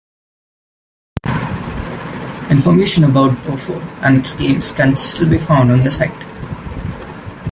Information 2.49 3.03
about 3.03 3.33
Boffo 3.43 3.79
and 4.01 4.17
its 4.17 4.33
games 4.33 4.71
can 4.71 4.97
still 4.97 5.29
be 5.29 5.37
found 5.37 5.71
on 5.71 5.83
the 5.83 5.91
site. 5.91 6.11